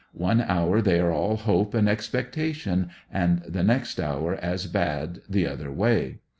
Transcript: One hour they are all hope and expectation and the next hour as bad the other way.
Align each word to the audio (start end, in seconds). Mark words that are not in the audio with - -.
One 0.17 0.41
hour 0.41 0.81
they 0.81 0.99
are 0.99 1.11
all 1.11 1.35
hope 1.37 1.75
and 1.75 1.87
expectation 1.87 2.89
and 3.11 3.43
the 3.43 3.61
next 3.63 3.99
hour 3.99 4.33
as 4.33 4.65
bad 4.65 5.19
the 5.29 5.45
other 5.45 5.71
way. 5.71 6.21